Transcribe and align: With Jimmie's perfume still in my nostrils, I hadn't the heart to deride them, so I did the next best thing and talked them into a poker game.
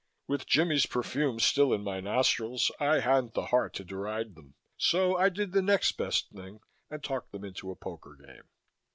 With 0.25 0.47
Jimmie's 0.47 0.87
perfume 0.87 1.39
still 1.39 1.71
in 1.71 1.83
my 1.83 1.99
nostrils, 1.99 2.71
I 2.79 3.01
hadn't 3.01 3.35
the 3.35 3.45
heart 3.45 3.75
to 3.75 3.83
deride 3.83 4.33
them, 4.33 4.55
so 4.75 5.15
I 5.15 5.29
did 5.29 5.51
the 5.51 5.61
next 5.61 5.91
best 5.91 6.31
thing 6.31 6.61
and 6.89 7.03
talked 7.03 7.31
them 7.31 7.43
into 7.45 7.69
a 7.69 7.75
poker 7.75 8.17
game. 8.19 8.47